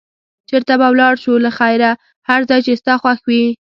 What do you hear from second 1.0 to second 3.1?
شو له خیره؟ هر ځای چې ستا